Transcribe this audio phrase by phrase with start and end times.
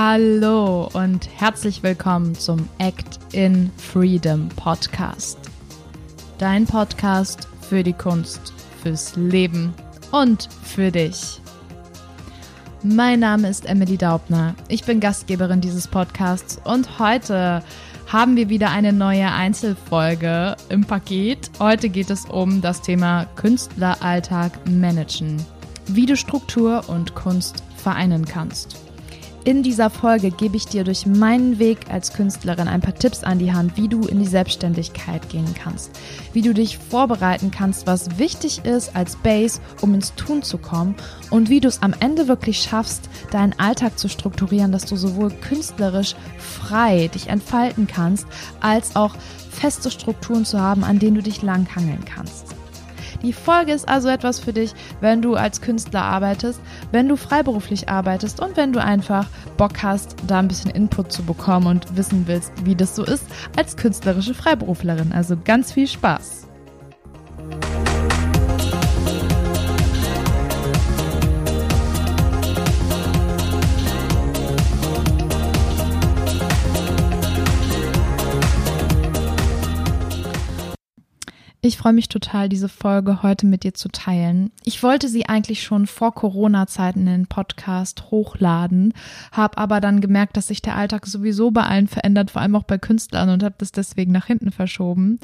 [0.00, 5.36] Hallo und herzlich willkommen zum Act in Freedom Podcast.
[6.38, 9.74] Dein Podcast für die Kunst, fürs Leben
[10.12, 11.40] und für dich.
[12.84, 14.54] Mein Name ist Emily Daubner.
[14.68, 17.64] Ich bin Gastgeberin dieses Podcasts und heute
[18.06, 21.50] haben wir wieder eine neue Einzelfolge im Paket.
[21.58, 25.44] Heute geht es um das Thema Künstleralltag managen,
[25.88, 28.87] wie du Struktur und Kunst vereinen kannst.
[29.44, 33.38] In dieser Folge gebe ich dir durch meinen Weg als Künstlerin ein paar Tipps an
[33.38, 35.90] die Hand, wie du in die Selbstständigkeit gehen kannst,
[36.32, 40.96] wie du dich vorbereiten kannst, was wichtig ist als Base, um ins Tun zu kommen
[41.30, 45.30] und wie du es am Ende wirklich schaffst, deinen Alltag zu strukturieren, dass du sowohl
[45.30, 48.26] künstlerisch frei dich entfalten kannst,
[48.60, 49.14] als auch
[49.50, 52.57] feste Strukturen zu haben, an denen du dich langhangeln kannst.
[53.22, 56.60] Die Folge ist also etwas für dich, wenn du als Künstler arbeitest,
[56.92, 61.22] wenn du freiberuflich arbeitest und wenn du einfach Bock hast, da ein bisschen Input zu
[61.22, 63.24] bekommen und wissen willst, wie das so ist
[63.56, 65.12] als künstlerische Freiberuflerin.
[65.12, 66.47] Also ganz viel Spaß.
[81.68, 84.50] Ich freue mich total, diese Folge heute mit dir zu teilen.
[84.64, 88.94] Ich wollte sie eigentlich schon vor Corona-Zeiten in den Podcast hochladen,
[89.32, 92.62] habe aber dann gemerkt, dass sich der Alltag sowieso bei allen verändert, vor allem auch
[92.62, 95.20] bei Künstlern und habe das deswegen nach hinten verschoben.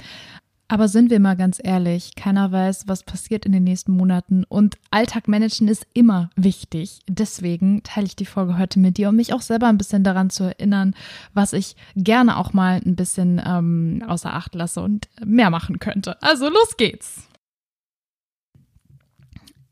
[0.66, 4.76] Aber sind wir mal ganz ehrlich, keiner weiß, was passiert in den nächsten Monaten und
[4.90, 7.00] Alltag managen ist immer wichtig.
[7.06, 10.30] Deswegen teile ich die Folge heute mit dir, um mich auch selber ein bisschen daran
[10.30, 10.94] zu erinnern,
[11.34, 16.20] was ich gerne auch mal ein bisschen ähm, außer Acht lasse und mehr machen könnte.
[16.22, 17.28] Also los geht's!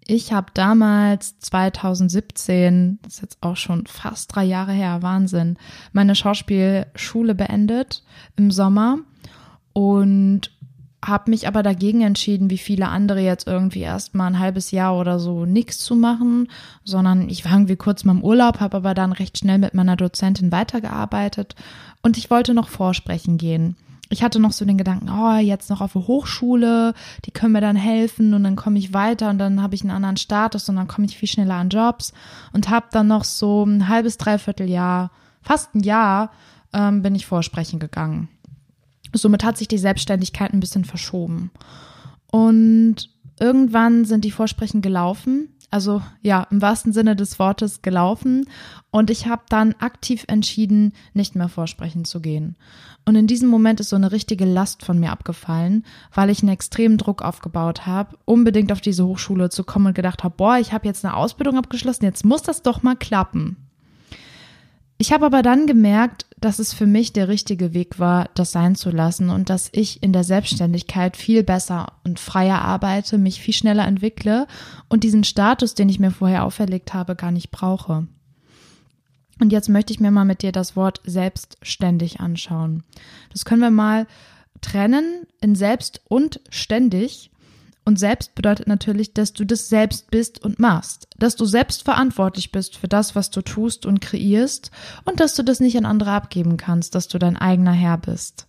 [0.06, 5.56] Ich habe damals 2017, das ist jetzt auch schon fast drei Jahre her, Wahnsinn,
[5.92, 8.02] meine Schauspielschule beendet
[8.36, 8.98] im Sommer
[9.72, 10.50] und
[11.04, 14.96] habe mich aber dagegen entschieden, wie viele andere jetzt irgendwie erst mal ein halbes Jahr
[14.96, 16.48] oder so nichts zu machen,
[16.84, 19.96] sondern ich war irgendwie kurz mal im Urlaub, habe aber dann recht schnell mit meiner
[19.96, 21.56] Dozentin weitergearbeitet
[22.02, 23.76] und ich wollte noch vorsprechen gehen.
[24.10, 26.92] Ich hatte noch so den Gedanken, oh, jetzt noch auf der Hochschule,
[27.24, 29.90] die können mir dann helfen und dann komme ich weiter und dann habe ich einen
[29.90, 32.12] anderen Status und dann komme ich viel schneller an Jobs
[32.52, 36.30] und habe dann noch so ein halbes, dreiviertel Jahr, fast ein Jahr,
[36.74, 38.28] ähm, bin ich vorsprechen gegangen.
[39.12, 41.50] Somit hat sich die Selbstständigkeit ein bisschen verschoben.
[42.30, 45.48] Und irgendwann sind die Vorsprechen gelaufen.
[45.70, 48.46] Also ja, im wahrsten Sinne des Wortes gelaufen.
[48.90, 52.56] Und ich habe dann aktiv entschieden, nicht mehr vorsprechen zu gehen.
[53.04, 55.84] Und in diesem Moment ist so eine richtige Last von mir abgefallen,
[56.14, 60.22] weil ich einen extremen Druck aufgebaut habe, unbedingt auf diese Hochschule zu kommen und gedacht
[60.22, 63.56] habe, boah, ich habe jetzt eine Ausbildung abgeschlossen, jetzt muss das doch mal klappen.
[64.98, 68.74] Ich habe aber dann gemerkt, dass es für mich der richtige Weg war, das sein
[68.74, 73.54] zu lassen und dass ich in der Selbstständigkeit viel besser und freier arbeite, mich viel
[73.54, 74.46] schneller entwickle
[74.88, 78.06] und diesen Status, den ich mir vorher auferlegt habe, gar nicht brauche.
[79.40, 82.84] Und jetzt möchte ich mir mal mit dir das Wort selbstständig anschauen.
[83.32, 84.06] Das können wir mal
[84.60, 87.31] trennen in selbst und ständig.
[87.84, 92.52] Und selbst bedeutet natürlich, dass du das selbst bist und machst, dass du selbst verantwortlich
[92.52, 94.70] bist für das, was du tust und kreierst
[95.04, 98.46] und dass du das nicht an andere abgeben kannst, dass du dein eigener Herr bist.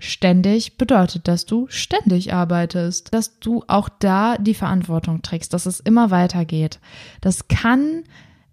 [0.00, 5.78] Ständig bedeutet, dass du ständig arbeitest, dass du auch da die Verantwortung trägst, dass es
[5.78, 6.80] immer weitergeht.
[7.20, 8.02] Das kann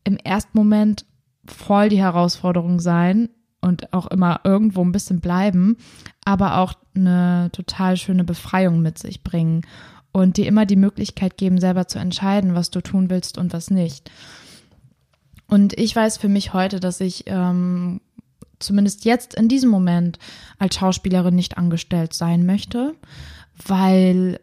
[0.04, 1.06] im ersten Moment
[1.46, 5.78] voll die Herausforderung sein und auch immer irgendwo ein bisschen bleiben,
[6.24, 9.64] aber auch eine total schöne Befreiung mit sich bringen
[10.12, 13.70] und dir immer die Möglichkeit geben, selber zu entscheiden, was du tun willst und was
[13.72, 14.12] nicht.
[15.48, 18.02] Und ich weiß für mich heute, dass ich ähm,
[18.60, 20.18] zumindest jetzt in diesem Moment
[20.60, 22.96] als Schauspielerin nicht angestellt sein möchte,
[23.68, 24.40] weil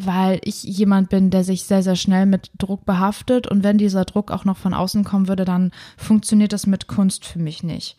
[0.00, 4.04] weil ich jemand bin, der sich sehr, sehr schnell mit Druck behaftet und wenn dieser
[4.04, 7.96] Druck auch noch von außen kommen würde, dann funktioniert das mit Kunst für mich nicht.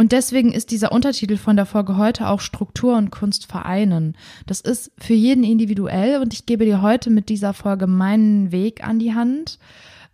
[0.00, 4.16] Und deswegen ist dieser Untertitel von der Folge heute auch Struktur und Kunst vereinen.
[4.46, 8.82] Das ist für jeden individuell und ich gebe dir heute mit dieser Folge meinen Weg
[8.82, 9.58] an die Hand,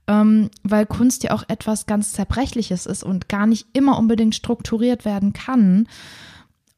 [0.08, 5.04] ähm, weil Kunst ja auch etwas ganz Zerbrechliches ist und gar nicht immer unbedingt strukturiert
[5.04, 5.86] werden kann.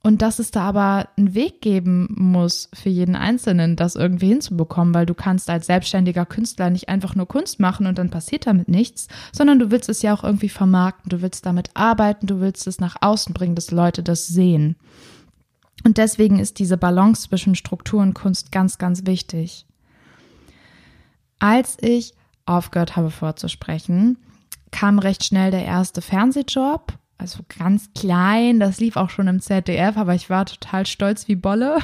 [0.08, 4.94] Und dass es da aber einen Weg geben muss für jeden Einzelnen, das irgendwie hinzubekommen,
[4.94, 8.68] weil du kannst als selbstständiger Künstler nicht einfach nur Kunst machen und dann passiert damit
[8.68, 12.66] nichts, sondern du willst es ja auch irgendwie vermarkten, du willst damit arbeiten, du willst
[12.66, 14.76] es nach außen bringen, dass Leute das sehen.
[15.84, 19.66] Und deswegen ist diese Balance zwischen Struktur und Kunst ganz, ganz wichtig.
[21.38, 22.14] Als ich
[22.46, 24.16] aufgehört habe vorzusprechen,
[24.70, 29.96] kam recht schnell der erste Fernsehjob also ganz klein, das lief auch schon im ZDF,
[29.96, 31.78] aber ich war total stolz wie Bolle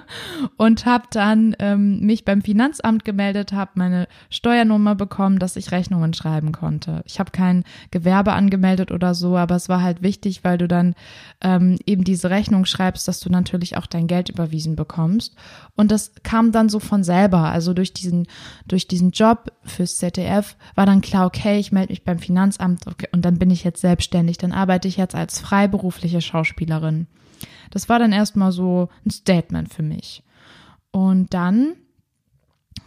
[0.58, 6.14] und habe dann ähm, mich beim Finanzamt gemeldet, habe meine Steuernummer bekommen, dass ich Rechnungen
[6.14, 7.02] schreiben konnte.
[7.04, 10.94] Ich habe kein Gewerbe angemeldet oder so, aber es war halt wichtig, weil du dann
[11.40, 15.34] ähm, eben diese Rechnung schreibst, dass du natürlich auch dein Geld überwiesen bekommst.
[15.74, 17.50] Und das kam dann so von selber.
[17.50, 18.28] Also durch diesen,
[18.68, 23.08] durch diesen Job fürs ZDF war dann klar, okay, ich melde mich beim Finanzamt okay,
[23.10, 24.38] und dann bin ich jetzt selbstständig.
[24.38, 27.06] Dann arbeite ich jetzt als freiberufliche Schauspielerin.
[27.70, 30.22] Das war dann erstmal so ein Statement für mich.
[30.90, 31.74] Und dann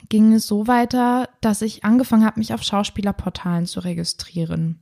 [0.10, 4.80] ging es so weiter, dass ich angefangen habe, mich auf Schauspielerportalen zu registrieren.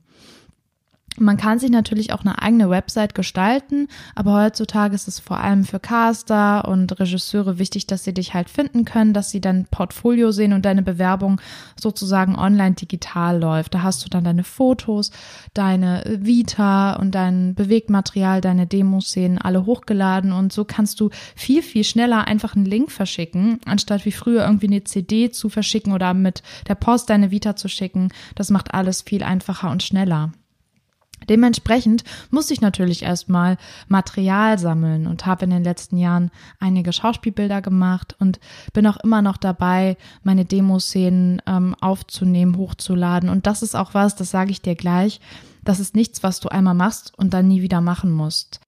[1.20, 5.64] Man kann sich natürlich auch eine eigene Website gestalten, aber heutzutage ist es vor allem
[5.64, 10.30] für Caster und Regisseure wichtig, dass sie dich halt finden können, dass sie dein Portfolio
[10.30, 11.40] sehen und deine Bewerbung
[11.78, 13.74] sozusagen online digital läuft.
[13.74, 15.10] Da hast du dann deine Fotos,
[15.54, 21.84] deine Vita und dein Bewegtmaterial, deine Demoszenen alle hochgeladen und so kannst du viel, viel
[21.84, 26.42] schneller einfach einen Link verschicken, anstatt wie früher irgendwie eine CD zu verschicken oder mit
[26.68, 28.08] der Post deine Vita zu schicken.
[28.34, 30.32] Das macht alles viel einfacher und schneller.
[31.28, 33.56] Dementsprechend musste ich natürlich erstmal
[33.88, 38.40] Material sammeln und habe in den letzten Jahren einige Schauspielbilder gemacht und
[38.72, 43.28] bin auch immer noch dabei, meine Demoszenen ähm, aufzunehmen, hochzuladen.
[43.28, 45.20] Und das ist auch was, das sage ich dir gleich,
[45.64, 48.60] das ist nichts, was du einmal machst und dann nie wieder machen musst.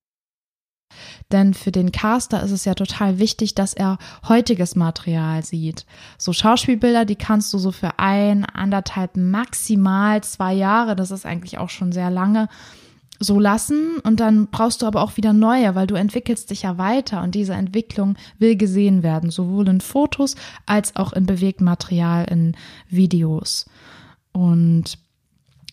[1.32, 3.98] Denn für den Caster ist es ja total wichtig, dass er
[4.28, 5.86] heutiges Material sieht.
[6.18, 11.58] So Schauspielbilder, die kannst du so für ein, anderthalb, maximal zwei Jahre, das ist eigentlich
[11.58, 12.48] auch schon sehr lange,
[13.22, 16.78] so lassen und dann brauchst du aber auch wieder neue, weil du entwickelst dich ja
[16.78, 22.56] weiter und diese Entwicklung will gesehen werden, sowohl in Fotos als auch in Bewegtmaterial, in
[22.88, 23.66] Videos.
[24.32, 24.98] Und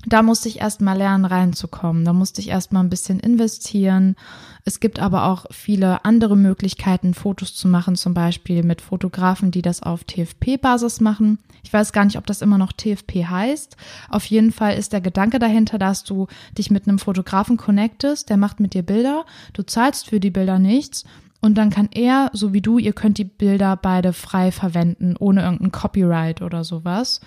[0.08, 2.06] da musste ich erst mal lernen reinzukommen.
[2.06, 4.16] Da musste ich erst mal ein bisschen investieren.
[4.64, 9.62] Es gibt aber auch viele andere Möglichkeiten, Fotos zu machen, zum Beispiel mit Fotografen, die
[9.62, 11.40] das auf TFP-Basis machen.
[11.62, 13.76] Ich weiß gar nicht, ob das immer noch TFP heißt.
[14.10, 16.28] Auf jeden Fall ist der Gedanke dahinter, dass du
[16.58, 20.58] dich mit einem Fotografen connectest, der macht mit dir Bilder, du zahlst für die Bilder
[20.58, 21.04] nichts
[21.42, 25.44] und dann kann er, so wie du, ihr könnt die Bilder beide frei verwenden, ohne
[25.44, 27.20] irgendein Copyright oder sowas.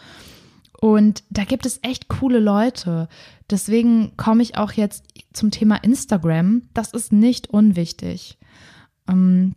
[0.80, 3.08] Und da gibt es echt coole Leute.
[3.50, 6.62] Deswegen komme ich auch jetzt zum Thema Instagram.
[6.72, 8.38] Das ist nicht unwichtig.
[9.08, 9.54] Ähm,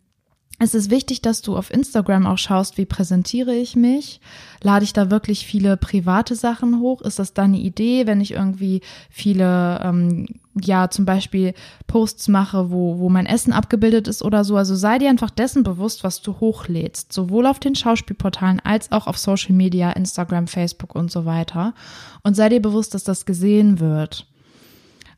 [0.59, 4.21] es ist wichtig, dass du auf Instagram auch schaust, wie präsentiere ich mich.
[4.61, 7.01] Lade ich da wirklich viele private Sachen hoch?
[7.01, 10.27] Ist das dann eine Idee, wenn ich irgendwie viele, ähm,
[10.61, 11.53] ja, zum Beispiel
[11.87, 14.55] Posts mache, wo, wo mein Essen abgebildet ist oder so?
[14.55, 17.11] Also sei dir einfach dessen bewusst, was du hochlädst.
[17.11, 21.73] Sowohl auf den Schauspielportalen als auch auf Social Media, Instagram, Facebook und so weiter.
[22.21, 24.27] Und sei dir bewusst, dass das gesehen wird.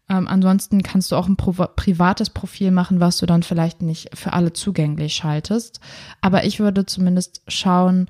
[0.08, 4.34] Ähm, ansonsten kannst du auch ein privates Profil machen, was du dann vielleicht nicht für
[4.34, 5.80] alle zugänglich schaltest.
[6.22, 8.10] Aber ich würde zumindest schauen,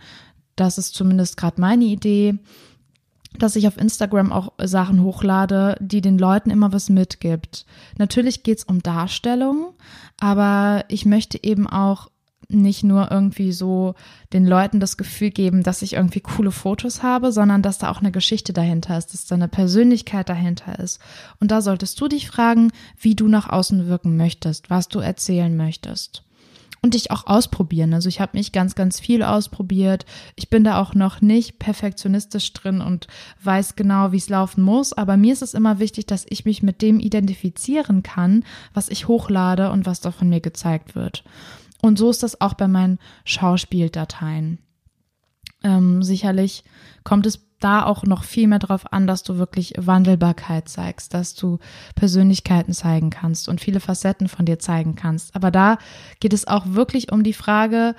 [0.56, 2.38] das ist zumindest gerade meine Idee,
[3.38, 7.66] dass ich auf Instagram auch Sachen hochlade, die den Leuten immer was mitgibt.
[7.98, 9.74] Natürlich geht's um Darstellung,
[10.20, 12.10] aber ich möchte eben auch
[12.50, 13.96] nicht nur irgendwie so
[14.34, 18.00] den Leuten das Gefühl geben, dass ich irgendwie coole Fotos habe, sondern dass da auch
[18.00, 21.00] eine Geschichte dahinter ist, dass da eine Persönlichkeit dahinter ist.
[21.40, 25.56] Und da solltest du dich fragen, wie du nach außen wirken möchtest, was du erzählen
[25.56, 26.24] möchtest.
[26.82, 27.96] Und dich auch ausprobieren.
[27.96, 30.06] Also ich habe mich ganz, ganz viel ausprobiert.
[30.36, 33.08] Ich bin da auch noch nicht perfektionistisch drin und
[33.42, 34.94] weiß genau, wie es laufen muss.
[34.94, 38.44] Aber mir ist es immer wichtig, dass ich mich mit dem identifizieren kann,
[38.76, 41.24] was ich hochlade und was da von mir gezeigt wird.
[41.86, 44.58] Und so ist das auch bei meinen Schauspieldateien.
[45.64, 46.64] Ähm, sicherlich
[47.04, 51.36] kommt es da auch noch viel mehr darauf an, dass du wirklich Wandelbarkeit zeigst, dass
[51.36, 51.60] du
[51.94, 55.36] Persönlichkeiten zeigen kannst und viele Facetten von dir zeigen kannst.
[55.36, 55.78] Aber da
[56.20, 57.94] geht es auch wirklich um die Frage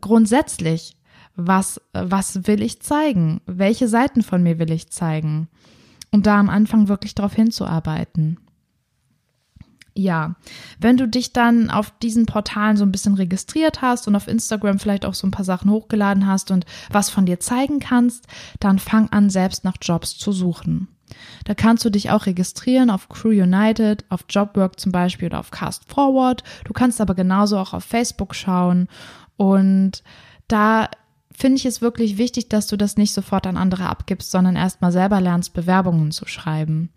[0.00, 0.96] grundsätzlich,
[1.34, 3.40] was, was will ich zeigen?
[3.44, 5.48] Welche Seiten von mir will ich zeigen?
[6.12, 8.38] Und da am Anfang wirklich darauf hinzuarbeiten.
[9.98, 10.34] Ja,
[10.78, 14.78] wenn du dich dann auf diesen Portalen so ein bisschen registriert hast und auf Instagram
[14.78, 18.26] vielleicht auch so ein paar Sachen hochgeladen hast und was von dir zeigen kannst,
[18.60, 20.88] dann fang an, selbst nach Jobs zu suchen.
[21.44, 25.50] Da kannst du dich auch registrieren auf Crew United, auf Jobwork zum Beispiel oder auf
[25.50, 26.44] Cast Forward.
[26.64, 28.88] Du kannst aber genauso auch auf Facebook schauen.
[29.38, 30.02] Und
[30.46, 30.90] da
[31.32, 34.92] finde ich es wirklich wichtig, dass du das nicht sofort an andere abgibst, sondern erstmal
[34.92, 36.90] selber lernst, Bewerbungen zu schreiben.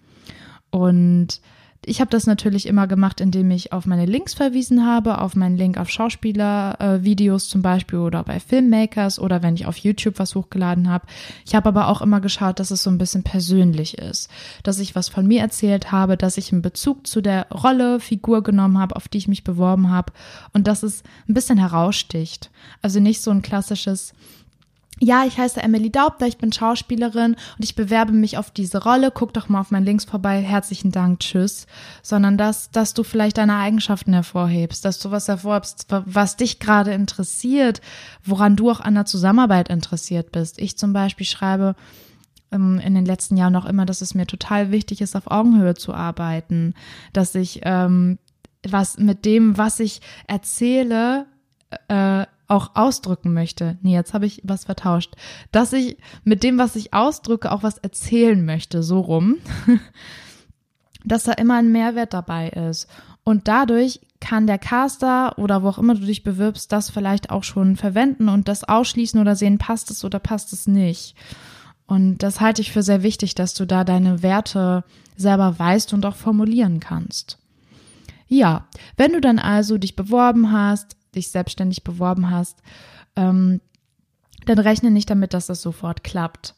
[0.69, 1.39] Und
[1.85, 5.55] Ich habe das natürlich immer gemacht, indem ich auf meine Links verwiesen habe, auf meinen
[5.55, 10.35] Link auf Schauspieler-Videos äh, zum Beispiel oder bei Filmmakers oder wenn ich auf YouTube was
[10.35, 11.07] hochgeladen habe.
[11.45, 14.29] Ich habe aber auch immer geschaut, dass es so ein bisschen persönlich ist,
[14.63, 18.43] dass ich was von mir erzählt habe, dass ich einen Bezug zu der Rolle, Figur
[18.43, 20.11] genommen habe, auf die ich mich beworben habe
[20.51, 22.51] und dass es ein bisschen heraussticht.
[22.81, 24.13] Also nicht so ein klassisches
[25.01, 29.11] ja, ich heiße Emily Daubner, ich bin Schauspielerin und ich bewerbe mich auf diese Rolle.
[29.11, 30.41] Guck doch mal auf meinen Links vorbei.
[30.41, 31.67] Herzlichen Dank, tschüss.
[32.01, 36.91] Sondern dass, dass du vielleicht deine Eigenschaften hervorhebst, dass du was hervorhebst, was dich gerade
[36.91, 37.81] interessiert,
[38.23, 40.59] woran du auch an der Zusammenarbeit interessiert bist.
[40.59, 41.75] Ich zum Beispiel schreibe
[42.51, 45.75] ähm, in den letzten Jahren noch immer, dass es mir total wichtig ist, auf Augenhöhe
[45.75, 46.73] zu arbeiten,
[47.13, 48.19] dass ich ähm,
[48.67, 51.25] was mit dem, was ich erzähle,
[51.87, 53.77] äh, auch ausdrücken möchte.
[53.81, 55.15] Nee, jetzt habe ich was vertauscht.
[55.51, 59.37] Dass ich mit dem, was ich ausdrücke, auch was erzählen möchte, so rum.
[61.05, 62.87] dass da immer ein Mehrwert dabei ist.
[63.23, 67.43] Und dadurch kann der Caster oder wo auch immer du dich bewirbst, das vielleicht auch
[67.43, 71.15] schon verwenden und das ausschließen oder sehen, passt es oder passt es nicht.
[71.85, 74.83] Und das halte ich für sehr wichtig, dass du da deine Werte
[75.15, 77.39] selber weißt und auch formulieren kannst.
[78.27, 82.61] Ja, wenn du dann also dich beworben hast, dich selbstständig beworben hast,
[83.15, 83.61] ähm,
[84.45, 86.55] dann rechne nicht damit, dass das sofort klappt.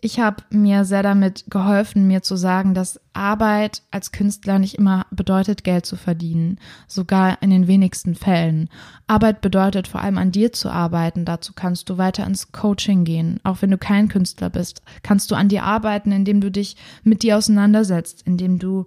[0.00, 5.06] Ich habe mir sehr damit geholfen, mir zu sagen, dass Arbeit als Künstler nicht immer
[5.10, 8.68] bedeutet, Geld zu verdienen, sogar in den wenigsten Fällen.
[9.08, 11.24] Arbeit bedeutet vor allem an dir zu arbeiten.
[11.24, 13.40] Dazu kannst du weiter ins Coaching gehen.
[13.42, 17.24] Auch wenn du kein Künstler bist, kannst du an dir arbeiten, indem du dich mit
[17.24, 18.86] dir auseinandersetzt, indem du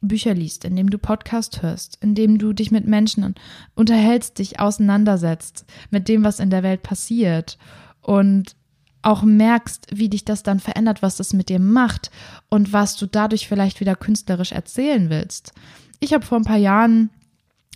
[0.00, 3.34] Bücher liest, indem du Podcast hörst, indem du dich mit Menschen
[3.74, 7.58] unterhältst, dich auseinandersetzt mit dem, was in der Welt passiert
[8.00, 8.56] und
[9.02, 12.10] auch merkst, wie dich das dann verändert, was das mit dir macht
[12.48, 15.52] und was du dadurch vielleicht wieder künstlerisch erzählen willst.
[16.00, 17.10] Ich habe vor ein paar Jahren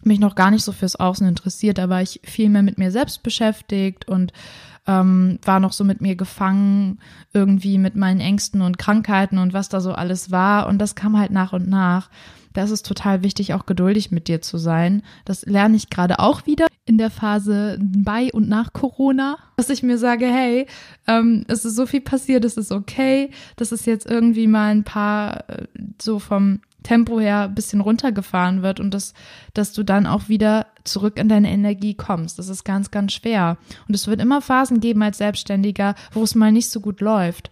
[0.07, 2.91] mich noch gar nicht so fürs Außen interessiert, da war ich viel mehr mit mir
[2.91, 4.33] selbst beschäftigt und
[4.87, 6.99] ähm, war noch so mit mir gefangen,
[7.33, 10.67] irgendwie mit meinen Ängsten und Krankheiten und was da so alles war.
[10.67, 12.11] Und das kam halt nach und nach.
[12.53, 15.03] Da ist es total wichtig, auch geduldig mit dir zu sein.
[15.25, 19.83] Das lerne ich gerade auch wieder in der Phase bei und nach Corona, dass ich
[19.83, 20.67] mir sage, hey,
[21.09, 24.85] ähm, es ist so viel passiert, es ist okay, dass es jetzt irgendwie mal ein
[24.85, 25.67] paar äh,
[26.01, 29.15] so vom Tempo her ein bisschen runtergefahren wird und dass,
[29.55, 32.39] dass du dann auch wieder zurück in deine Energie kommst.
[32.39, 33.57] Das ist ganz, ganz schwer.
[33.89, 37.51] Und es wird immer Phasen geben als Selbstständiger, wo es mal nicht so gut läuft.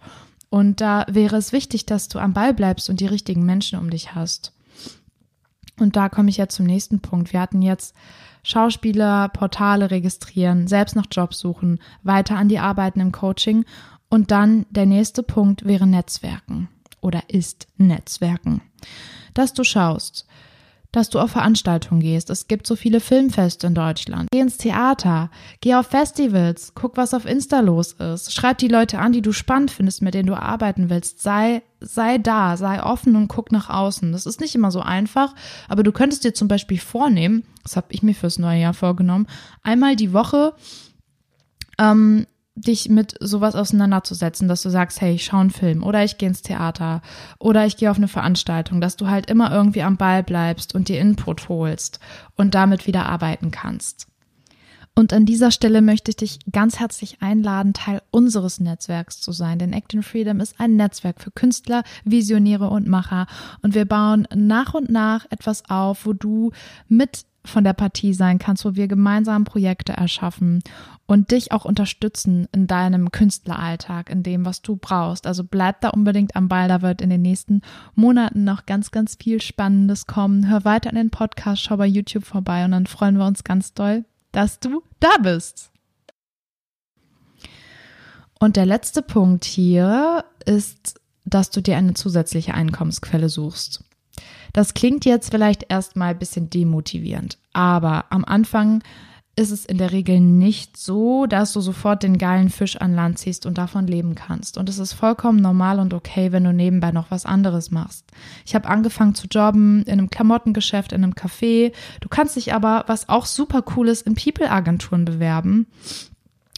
[0.49, 3.89] Und da wäre es wichtig, dass du am Ball bleibst und die richtigen Menschen um
[3.89, 4.53] dich hast.
[5.79, 7.33] Und da komme ich jetzt zum nächsten Punkt.
[7.33, 7.95] Wir hatten jetzt
[8.43, 13.65] Schauspieler, Portale registrieren, selbst nach Jobs suchen, weiter an die Arbeiten im Coaching.
[14.09, 16.69] Und dann der nächste Punkt wäre Netzwerken
[17.01, 18.61] oder ist Netzwerken
[19.33, 20.25] dass du schaust,
[20.91, 22.29] dass du auf Veranstaltungen gehst.
[22.29, 24.29] Es gibt so viele Filmfeste in Deutschland.
[24.31, 28.33] Geh ins Theater, geh auf Festivals, guck, was auf Insta los ist.
[28.33, 31.21] Schreib die Leute an, die du spannend findest, mit denen du arbeiten willst.
[31.21, 34.11] Sei, sei da, sei offen und guck nach außen.
[34.11, 35.33] Das ist nicht immer so einfach,
[35.67, 39.27] aber du könntest dir zum Beispiel vornehmen, das habe ich mir fürs neue Jahr vorgenommen,
[39.63, 40.53] einmal die Woche
[41.79, 46.17] ähm, dich mit sowas auseinanderzusetzen, dass du sagst, hey, ich schaue einen Film oder ich
[46.17, 47.01] gehe ins Theater
[47.39, 50.87] oder ich gehe auf eine Veranstaltung, dass du halt immer irgendwie am Ball bleibst und
[50.87, 51.99] dir Input holst
[52.35, 54.07] und damit wieder arbeiten kannst.
[54.95, 59.57] Und an dieser Stelle möchte ich dich ganz herzlich einladen, Teil unseres Netzwerks zu sein.
[59.57, 63.25] Denn Act in Freedom ist ein Netzwerk für Künstler, Visionäre und Macher.
[63.63, 66.51] Und wir bauen nach und nach etwas auf, wo du
[66.87, 70.63] mit von der Partie sein kannst, wo wir gemeinsam Projekte erschaffen
[71.05, 75.27] und dich auch unterstützen in deinem Künstleralltag, in dem, was du brauchst.
[75.27, 77.61] Also bleib da unbedingt am Ball, da wird in den nächsten
[77.95, 80.49] Monaten noch ganz, ganz viel Spannendes kommen.
[80.49, 83.73] Hör weiter in den Podcast, schau bei YouTube vorbei und dann freuen wir uns ganz
[83.73, 85.71] doll, dass du da bist.
[88.39, 93.83] Und der letzte Punkt hier ist, dass du dir eine zusätzliche Einkommensquelle suchst.
[94.53, 98.83] Das klingt jetzt vielleicht erstmal ein bisschen demotivierend, aber am Anfang
[99.35, 103.17] ist es in der Regel nicht so, dass du sofort den geilen Fisch an Land
[103.17, 104.59] ziehst und davon leben kannst.
[104.59, 108.05] Und es ist vollkommen normal und okay, wenn du nebenbei noch was anderes machst.
[108.45, 111.73] Ich habe angefangen zu jobben in einem Klamottengeschäft, in einem Café.
[111.99, 115.65] Du kannst dich aber, was auch super cool ist, in People-Agenturen bewerben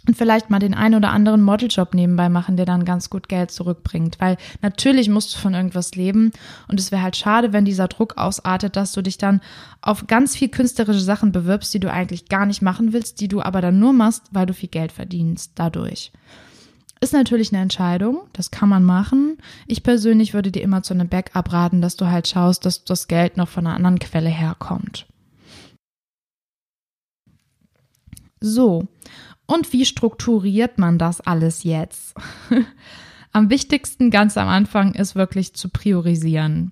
[0.07, 3.51] und vielleicht mal den einen oder anderen Modeljob nebenbei machen, der dann ganz gut Geld
[3.51, 4.19] zurückbringt.
[4.19, 6.31] Weil natürlich musst du von irgendwas leben
[6.67, 9.41] und es wäre halt schade, wenn dieser Druck ausartet, dass du dich dann
[9.81, 13.41] auf ganz viel künstlerische Sachen bewirbst, die du eigentlich gar nicht machen willst, die du
[13.41, 16.11] aber dann nur machst, weil du viel Geld verdienst dadurch.
[17.01, 19.37] Ist natürlich eine Entscheidung, das kann man machen.
[19.67, 23.07] Ich persönlich würde dir immer zu einem Backup raten, dass du halt schaust, dass das
[23.07, 25.05] Geld noch von einer anderen Quelle herkommt.
[28.39, 28.87] So,
[29.45, 32.15] und wie strukturiert man das alles jetzt?
[33.35, 36.71] am wichtigsten ganz am Anfang ist wirklich zu priorisieren.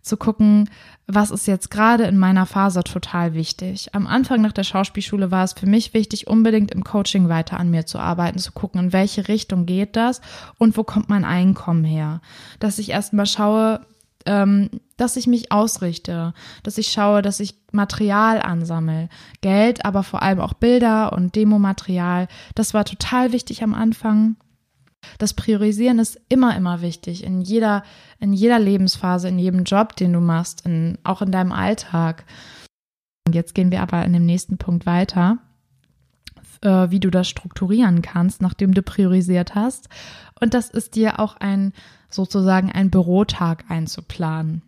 [0.00, 0.70] Zu gucken,
[1.08, 3.94] was ist jetzt gerade in meiner Phase total wichtig.
[3.94, 7.70] Am Anfang nach der Schauspielschule war es für mich wichtig, unbedingt im Coaching weiter an
[7.70, 10.20] mir zu arbeiten, zu gucken, in welche Richtung geht das
[10.56, 12.20] und wo kommt mein Einkommen her.
[12.60, 13.80] Dass ich erstmal schaue,
[14.26, 19.08] ähm, dass ich mich ausrichte, dass ich schaue, dass ich Material ansammle,
[19.40, 22.28] Geld, aber vor allem auch Bilder und Demomaterial.
[22.54, 24.36] Das war total wichtig am Anfang.
[25.18, 27.82] Das Priorisieren ist immer, immer wichtig in jeder,
[28.18, 32.24] in jeder Lebensphase, in jedem Job, den du machst, in, auch in deinem Alltag.
[33.26, 35.38] Und jetzt gehen wir aber in dem nächsten Punkt weiter,
[36.64, 39.88] äh, wie du das strukturieren kannst, nachdem du priorisiert hast.
[40.40, 41.72] Und das ist dir auch ein,
[42.10, 44.62] sozusagen ein Bürotag einzuplanen.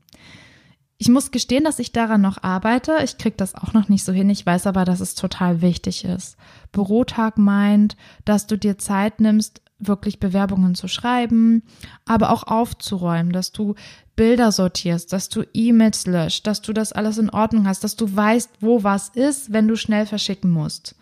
[0.99, 2.99] Ich muss gestehen, dass ich daran noch arbeite.
[3.05, 4.31] Ich kriege das auch noch nicht so hin.
[4.31, 6.38] Ich weiß aber, dass es total wichtig ist.
[6.73, 11.62] Bürotag meint, dass du dir Zeit nimmst, wirklich Bewerbungen zu schreiben,
[12.07, 13.75] aber auch aufzuräumen, dass du
[14.17, 18.17] Bilder sortierst, dass du E-Mails löscht, dass du das alles in Ordnung hast, dass du
[18.17, 20.95] weißt, wo was ist, wenn du schnell verschicken musst.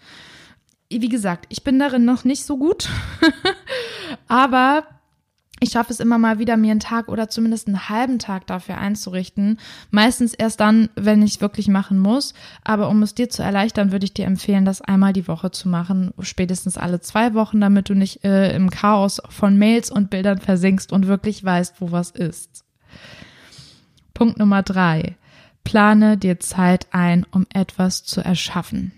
[0.90, 2.88] Wie gesagt, ich bin darin noch nicht so gut,
[4.28, 4.84] aber
[5.64, 8.76] ich schaffe es immer mal wieder, mir einen Tag oder zumindest einen halben Tag dafür
[8.76, 9.58] einzurichten.
[9.90, 12.34] Meistens erst dann, wenn ich wirklich machen muss.
[12.64, 15.68] Aber um es dir zu erleichtern, würde ich dir empfehlen, das einmal die Woche zu
[15.68, 20.38] machen, spätestens alle zwei Wochen, damit du nicht äh, im Chaos von Mails und Bildern
[20.38, 22.64] versinkst und wirklich weißt, wo was ist.
[24.12, 25.16] Punkt Nummer drei.
[25.62, 28.92] Plane dir Zeit ein, um etwas zu erschaffen.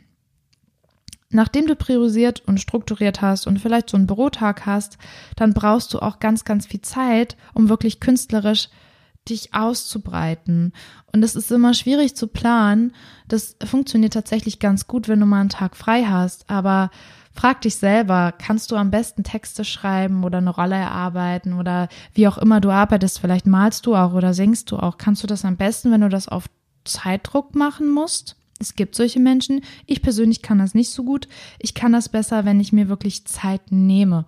[1.36, 4.96] Nachdem du priorisiert und strukturiert hast und vielleicht so einen Bürotag hast,
[5.36, 8.70] dann brauchst du auch ganz, ganz viel Zeit, um wirklich künstlerisch
[9.28, 10.72] dich auszubreiten.
[11.12, 12.94] Und es ist immer schwierig zu planen.
[13.28, 16.48] Das funktioniert tatsächlich ganz gut, wenn du mal einen Tag frei hast.
[16.48, 16.90] Aber
[17.34, 22.28] frag dich selber, kannst du am besten Texte schreiben oder eine Rolle erarbeiten oder wie
[22.28, 23.18] auch immer du arbeitest?
[23.18, 24.96] Vielleicht malst du auch oder singst du auch.
[24.96, 26.46] Kannst du das am besten, wenn du das auf
[26.86, 28.36] Zeitdruck machen musst?
[28.58, 29.62] Es gibt solche Menschen.
[29.86, 31.28] Ich persönlich kann das nicht so gut.
[31.58, 34.26] Ich kann das besser, wenn ich mir wirklich Zeit nehme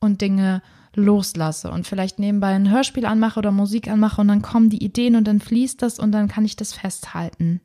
[0.00, 0.62] und Dinge
[0.94, 5.16] loslasse und vielleicht nebenbei ein Hörspiel anmache oder Musik anmache und dann kommen die Ideen
[5.16, 7.60] und dann fließt das und dann kann ich das festhalten.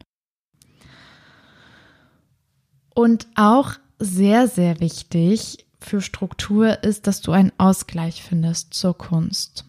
[2.94, 9.66] Und auch sehr, sehr wichtig für Struktur ist, dass du einen Ausgleich findest zur Kunst.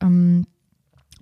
[0.00, 0.46] Ähm,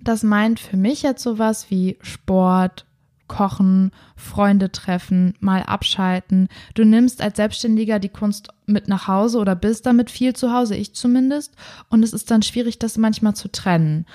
[0.01, 2.85] das meint für mich jetzt sowas wie Sport,
[3.27, 6.49] kochen, Freunde treffen, mal abschalten.
[6.73, 10.75] Du nimmst als Selbstständiger die Kunst mit nach Hause oder bist damit viel zu Hause,
[10.75, 11.53] ich zumindest.
[11.89, 14.05] Und es ist dann schwierig, das manchmal zu trennen.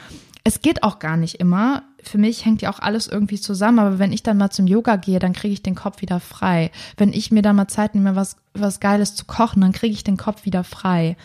[0.44, 1.82] Es geht auch gar nicht immer.
[2.02, 4.96] Für mich hängt ja auch alles irgendwie zusammen, aber wenn ich dann mal zum Yoga
[4.96, 6.70] gehe, dann kriege ich den Kopf wieder frei.
[6.96, 10.04] Wenn ich mir da mal Zeit nehme, was, was Geiles zu kochen, dann kriege ich
[10.04, 11.16] den Kopf wieder frei.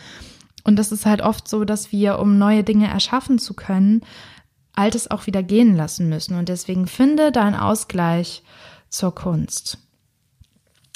[0.64, 4.02] Und das ist halt oft so, dass wir, um neue Dinge erschaffen zu können,
[4.74, 6.36] Altes auch wieder gehen lassen müssen.
[6.36, 8.42] Und deswegen finde deinen Ausgleich
[8.88, 9.78] zur Kunst.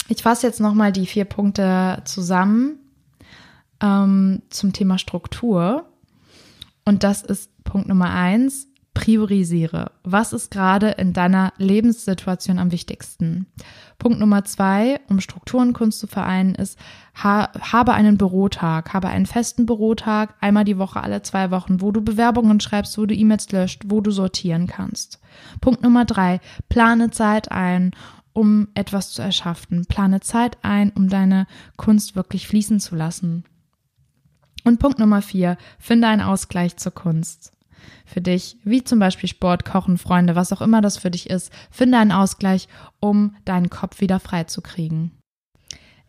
[0.08, 2.78] Ich fasse jetzt nochmal die vier Punkte zusammen
[3.80, 5.86] ähm, zum Thema Struktur.
[6.84, 8.67] Und das ist Punkt Nummer eins.
[8.98, 9.92] Priorisiere.
[10.02, 13.46] Was ist gerade in deiner Lebenssituation am wichtigsten?
[13.96, 16.76] Punkt Nummer zwei, um Strukturenkunst zu vereinen, ist,
[17.14, 21.92] ha, habe einen Bürotag, habe einen festen Bürotag, einmal die Woche, alle zwei Wochen, wo
[21.92, 25.20] du Bewerbungen schreibst, wo du E-Mails löscht, wo du sortieren kannst.
[25.60, 27.92] Punkt Nummer drei, plane Zeit ein,
[28.32, 29.86] um etwas zu erschaffen.
[29.86, 33.44] Plane Zeit ein, um deine Kunst wirklich fließen zu lassen.
[34.64, 37.52] Und Punkt Nummer vier, finde einen Ausgleich zur Kunst
[38.04, 41.52] für dich, wie zum Beispiel Sport, Kochen, Freunde, was auch immer das für dich ist.
[41.70, 42.68] Finde einen Ausgleich,
[43.00, 45.12] um deinen Kopf wieder frei zu kriegen.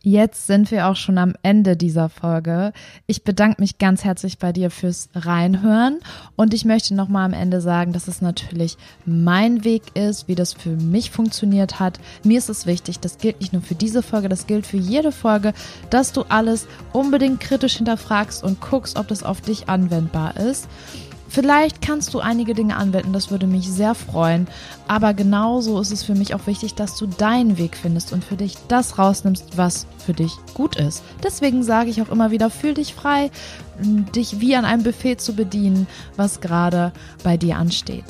[0.01, 2.71] Jetzt sind wir auch schon am Ende dieser Folge.
[3.05, 5.99] Ich bedanke mich ganz herzlich bei dir fürs Reinhören
[6.37, 10.53] und ich möchte nochmal am Ende sagen, dass es natürlich mein Weg ist, wie das
[10.53, 11.99] für mich funktioniert hat.
[12.23, 15.11] Mir ist es wichtig, das gilt nicht nur für diese Folge, das gilt für jede
[15.11, 15.53] Folge,
[15.89, 20.69] dass du alles unbedingt kritisch hinterfragst und guckst, ob das auf dich anwendbar ist.
[21.29, 24.47] Vielleicht kannst du einige Dinge anwenden, das würde mich sehr freuen.
[24.87, 28.35] Aber genauso ist es für mich auch wichtig, dass du deinen Weg findest und für
[28.35, 31.03] dich das rausnimmst, was für dich gut ist.
[31.23, 33.29] Deswegen sage ich auch immer wieder, fühl dich frei,
[33.79, 36.91] dich wie an einem Buffet zu bedienen, was gerade
[37.23, 38.05] bei dir ansteht.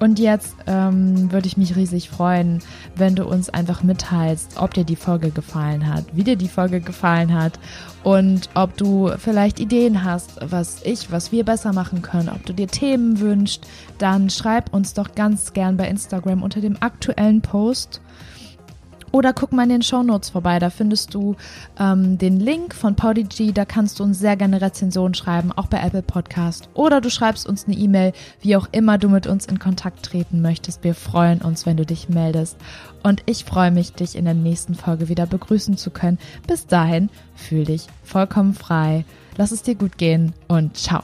[0.00, 2.60] Und jetzt ähm, würde ich mich riesig freuen,
[2.94, 6.80] wenn du uns einfach mitteilst, ob dir die Folge gefallen hat, wie dir die Folge
[6.80, 7.58] gefallen hat
[8.04, 12.52] und ob du vielleicht Ideen hast, was ich, was wir besser machen können, ob du
[12.52, 13.66] dir Themen wünschst,
[13.98, 18.00] dann schreib uns doch ganz gern bei Instagram unter dem aktuellen Post
[19.12, 21.36] oder guck mal in den Show Notes vorbei, da findest du
[21.78, 25.80] ähm, den Link von Podigy, da kannst du uns sehr gerne Rezensionen schreiben, auch bei
[25.80, 26.68] Apple Podcast.
[26.74, 30.42] Oder du schreibst uns eine E-Mail, wie auch immer du mit uns in Kontakt treten
[30.42, 30.84] möchtest.
[30.84, 32.56] Wir freuen uns, wenn du dich meldest.
[33.02, 36.18] Und ich freue mich, dich in der nächsten Folge wieder begrüßen zu können.
[36.46, 39.04] Bis dahin, fühl dich vollkommen frei.
[39.36, 41.02] Lass es dir gut gehen und ciao.